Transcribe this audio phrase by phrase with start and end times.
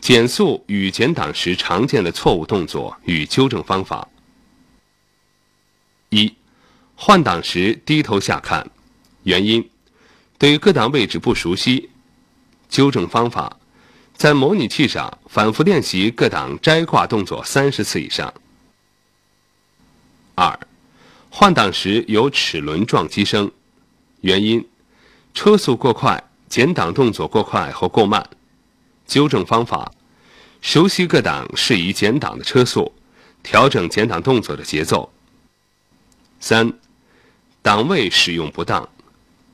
[0.00, 4.08] 减速与减档时常见的错误动作与纠正方法。
[6.08, 6.34] 一、
[6.96, 8.68] 换挡时低头下看，
[9.22, 9.70] 原因：
[10.38, 11.90] 对各档位置不熟悉。
[12.68, 13.58] 纠正方法：
[14.16, 18.32] 在模拟器上反复练习各档摘挂动作三十次以上。
[20.34, 20.58] 二、
[21.28, 23.50] 换挡时有齿轮撞击声，
[24.22, 24.66] 原因：
[25.34, 28.28] 车速过快、减档动作过快或过慢。
[29.10, 29.92] 纠正方法：
[30.62, 32.92] 熟悉各档适宜减档的车速，
[33.42, 35.12] 调整减档动作的节奏。
[36.38, 36.72] 三、
[37.60, 38.88] 档位使用不当，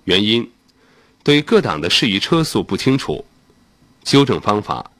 [0.05, 0.53] 原因：
[1.25, 3.25] 对各档的适宜车速不清楚。
[4.05, 4.91] 纠正方法：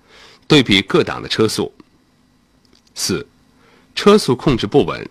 [0.49, 1.71] 对比各档的车速。
[2.95, 3.29] 四、
[3.95, 5.07] 车速控制不稳，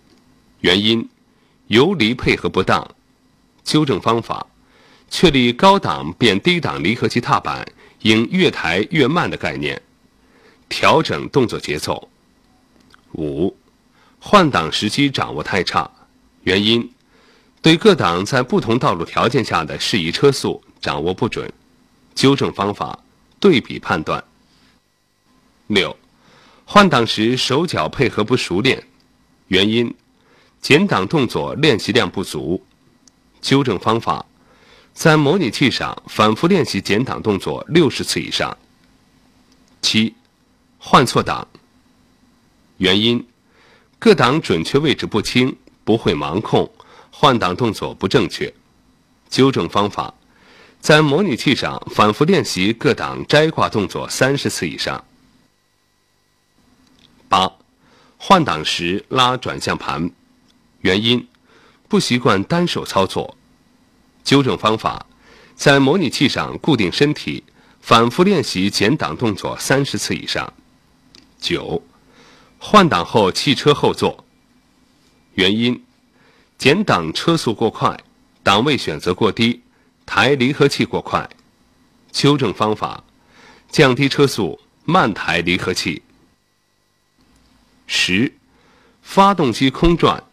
[0.61, 1.07] 原因：
[1.67, 2.95] 游离配合不当。
[3.63, 4.47] 纠正方法：
[5.11, 7.63] 确立高档变低档离合器踏板。
[8.05, 9.81] 应越抬越慢的概念，
[10.69, 12.07] 调整动作节奏。
[13.13, 13.57] 五、
[14.19, 15.89] 换挡时机掌握太差，
[16.43, 16.87] 原因：
[17.63, 21.51] 对各档在不同道路条件下的适宜车速掌握不准。
[22.13, 23.03] 纠正方法：
[23.39, 24.23] 对比判断。
[25.65, 25.97] 六、
[26.63, 28.83] 换挡时手脚配合不熟练，
[29.47, 29.91] 原因：
[30.61, 32.63] 减档动作练习量不足。
[33.41, 34.23] 纠正方法。
[34.95, 38.57] 在模拟器上反复练习减档动作六十次以上。
[39.81, 40.15] 七，
[40.79, 41.45] 换错档。
[42.77, 43.27] 原因：
[43.99, 46.71] 各档准确位置不清，不会盲控，
[47.11, 48.51] 换挡动作不正确。
[49.29, 50.13] 纠正方法：
[50.79, 55.03] 在模拟器上反复练习各档摘挂动作三十次以上。
[57.27, 57.51] 八，
[58.17, 60.09] 换挡时拉转向盘。
[60.79, 61.27] 原因：
[61.89, 63.35] 不习惯单手操作。
[64.25, 65.05] 纠正方法：
[65.55, 67.43] 在模拟器上固定身体，
[67.79, 70.51] 反复练习减档动作三十次以上。
[71.39, 71.81] 九、
[72.57, 74.25] 换挡后汽车后座。
[75.35, 75.83] 原因：
[76.57, 78.03] 减档车速过快，
[78.41, 79.61] 档位选择过低，
[80.07, 81.29] 抬离合器过快。
[82.11, 83.03] 纠正方法：
[83.69, 86.01] 降低车速，慢抬离合器。
[87.85, 88.33] 十、
[89.03, 90.23] 发动机空转。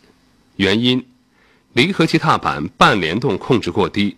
[0.56, 1.11] 原因。
[1.74, 4.16] 离合器踏板半联动控制过低，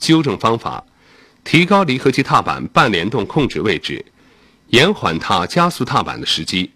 [0.00, 0.84] 纠正方法：
[1.44, 4.04] 提高离合器踏板半联动控制位置，
[4.70, 6.72] 延缓踏加速踏板的时机。